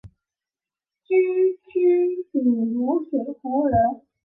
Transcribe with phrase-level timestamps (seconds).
[1.05, 1.09] 沮
[1.61, 3.77] 渠秉卢水胡人。